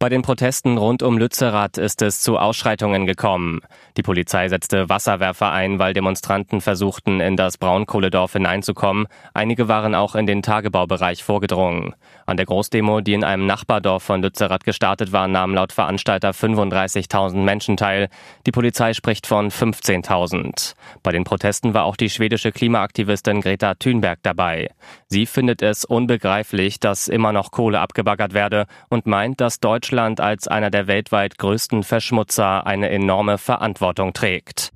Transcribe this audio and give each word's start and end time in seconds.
Bei 0.00 0.08
den 0.08 0.22
Protesten 0.22 0.78
rund 0.78 1.02
um 1.02 1.18
Lützerath 1.18 1.76
ist 1.76 2.02
es 2.02 2.20
zu 2.20 2.38
Ausschreitungen 2.38 3.04
gekommen. 3.04 3.62
Die 3.96 4.04
Polizei 4.04 4.48
setzte 4.48 4.88
Wasserwerfer 4.88 5.50
ein, 5.50 5.80
weil 5.80 5.92
Demonstranten 5.92 6.60
versuchten, 6.60 7.18
in 7.18 7.36
das 7.36 7.58
Braunkohledorf 7.58 8.34
hineinzukommen. 8.34 9.08
Einige 9.34 9.66
waren 9.66 9.96
auch 9.96 10.14
in 10.14 10.26
den 10.26 10.42
Tagebaubereich 10.42 11.24
vorgedrungen. 11.24 11.96
An 12.26 12.36
der 12.36 12.46
Großdemo, 12.46 13.00
die 13.00 13.14
in 13.14 13.24
einem 13.24 13.46
Nachbardorf 13.46 14.04
von 14.04 14.22
Lützerath 14.22 14.62
gestartet 14.62 15.10
war, 15.10 15.26
nahmen 15.26 15.54
laut 15.54 15.72
Veranstalter 15.72 16.30
35.000 16.30 17.38
Menschen 17.38 17.76
teil. 17.76 18.08
Die 18.46 18.52
Polizei 18.52 18.94
spricht 18.94 19.26
von 19.26 19.50
15.000. 19.50 20.76
Bei 21.02 21.10
den 21.10 21.24
Protesten 21.24 21.74
war 21.74 21.82
auch 21.82 21.96
die 21.96 22.10
schwedische 22.10 22.52
Klimaaktivistin 22.52 23.40
Greta 23.40 23.74
Thunberg 23.74 24.20
dabei. 24.22 24.70
Sie 25.10 25.24
findet 25.24 25.62
es 25.62 25.86
unbegreiflich, 25.86 26.80
dass 26.80 27.08
immer 27.08 27.32
noch 27.32 27.50
Kohle 27.50 27.80
abgebaggert 27.80 28.34
werde 28.34 28.66
und 28.90 29.06
meint, 29.06 29.40
dass 29.40 29.58
Deutschland 29.58 30.20
als 30.20 30.48
einer 30.48 30.70
der 30.70 30.86
weltweit 30.86 31.38
größten 31.38 31.82
Verschmutzer 31.82 32.66
eine 32.66 32.90
enorme 32.90 33.38
Verantwortung 33.38 34.12
trägt. 34.12 34.70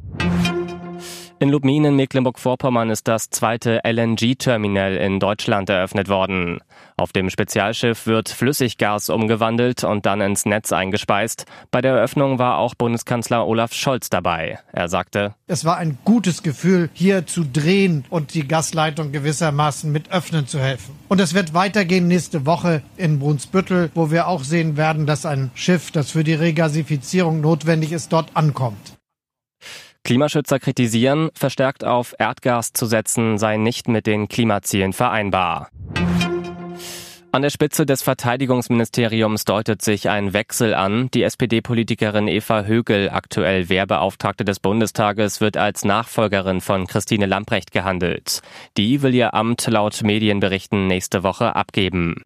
In 1.42 1.48
Lubmin 1.48 1.84
in 1.84 1.96
Mecklenburg-Vorpommern 1.96 2.88
ist 2.90 3.08
das 3.08 3.28
zweite 3.28 3.80
LNG-Terminal 3.82 4.94
in 4.94 5.18
Deutschland 5.18 5.68
eröffnet 5.70 6.08
worden. 6.08 6.60
Auf 6.96 7.10
dem 7.10 7.30
Spezialschiff 7.30 8.06
wird 8.06 8.28
Flüssiggas 8.28 9.08
umgewandelt 9.08 9.82
und 9.82 10.06
dann 10.06 10.20
ins 10.20 10.46
Netz 10.46 10.70
eingespeist. 10.70 11.46
Bei 11.72 11.80
der 11.80 11.94
Eröffnung 11.94 12.38
war 12.38 12.58
auch 12.58 12.76
Bundeskanzler 12.76 13.44
Olaf 13.44 13.72
Scholz 13.72 14.08
dabei. 14.08 14.60
Er 14.70 14.88
sagte, 14.88 15.34
Es 15.48 15.64
war 15.64 15.78
ein 15.78 15.98
gutes 16.04 16.44
Gefühl, 16.44 16.90
hier 16.92 17.26
zu 17.26 17.42
drehen 17.42 18.04
und 18.08 18.34
die 18.34 18.46
Gasleitung 18.46 19.10
gewissermaßen 19.10 19.90
mit 19.90 20.12
öffnen 20.12 20.46
zu 20.46 20.60
helfen. 20.60 20.94
Und 21.08 21.20
es 21.20 21.34
wird 21.34 21.54
weitergehen 21.54 22.06
nächste 22.06 22.46
Woche 22.46 22.82
in 22.96 23.18
Brunsbüttel, 23.18 23.90
wo 23.96 24.12
wir 24.12 24.28
auch 24.28 24.44
sehen 24.44 24.76
werden, 24.76 25.06
dass 25.06 25.26
ein 25.26 25.50
Schiff, 25.54 25.90
das 25.90 26.12
für 26.12 26.22
die 26.22 26.34
Regasifizierung 26.34 27.40
notwendig 27.40 27.90
ist, 27.90 28.12
dort 28.12 28.36
ankommt. 28.36 28.92
Klimaschützer 30.04 30.58
kritisieren, 30.58 31.30
verstärkt 31.34 31.84
auf 31.84 32.14
Erdgas 32.18 32.72
zu 32.72 32.86
setzen 32.86 33.38
sei 33.38 33.56
nicht 33.56 33.88
mit 33.88 34.06
den 34.06 34.28
Klimazielen 34.28 34.92
vereinbar. 34.92 35.68
An 37.34 37.40
der 37.40 37.48
Spitze 37.48 37.86
des 37.86 38.02
Verteidigungsministeriums 38.02 39.46
deutet 39.46 39.80
sich 39.80 40.10
ein 40.10 40.34
Wechsel 40.34 40.74
an. 40.74 41.08
Die 41.14 41.22
SPD-Politikerin 41.22 42.28
Eva 42.28 42.64
Högel, 42.64 43.08
aktuell 43.08 43.70
Wehrbeauftragte 43.70 44.44
des 44.44 44.60
Bundestages, 44.60 45.40
wird 45.40 45.56
als 45.56 45.82
Nachfolgerin 45.82 46.60
von 46.60 46.86
Christine 46.86 47.24
Lamprecht 47.24 47.72
gehandelt. 47.72 48.42
Die 48.76 49.00
will 49.00 49.14
ihr 49.14 49.32
Amt 49.32 49.66
laut 49.66 50.02
Medienberichten 50.02 50.88
nächste 50.88 51.22
Woche 51.22 51.56
abgeben. 51.56 52.16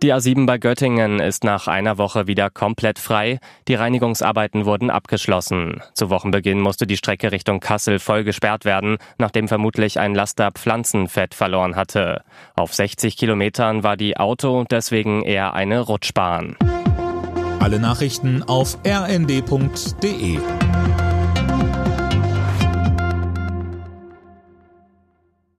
Die 0.00 0.14
A7 0.14 0.46
bei 0.46 0.58
Göttingen 0.58 1.18
ist 1.18 1.42
nach 1.42 1.66
einer 1.66 1.98
Woche 1.98 2.28
wieder 2.28 2.50
komplett 2.50 3.00
frei. 3.00 3.40
Die 3.66 3.74
Reinigungsarbeiten 3.74 4.64
wurden 4.64 4.90
abgeschlossen. 4.90 5.82
Zu 5.92 6.08
Wochenbeginn 6.08 6.60
musste 6.60 6.86
die 6.86 6.96
Strecke 6.96 7.32
Richtung 7.32 7.58
Kassel 7.58 7.98
voll 7.98 8.22
gesperrt 8.22 8.64
werden, 8.64 8.98
nachdem 9.18 9.48
vermutlich 9.48 9.98
ein 9.98 10.14
Laster 10.14 10.52
Pflanzenfett 10.52 11.34
verloren 11.34 11.74
hatte. 11.74 12.22
Auf 12.54 12.74
60 12.74 13.16
Kilometern 13.16 13.82
war 13.82 13.96
die 13.96 14.16
Auto 14.16 14.64
deswegen 14.70 15.22
eher 15.22 15.54
eine 15.54 15.80
Rutschbahn. 15.80 16.56
Alle 17.58 17.80
Nachrichten 17.80 18.44
auf 18.44 18.78
rnd.de 18.86 20.38